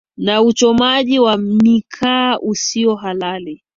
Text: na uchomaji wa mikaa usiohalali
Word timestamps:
na 0.17 0.41
uchomaji 0.41 1.19
wa 1.19 1.37
mikaa 1.37 2.39
usiohalali 2.39 3.63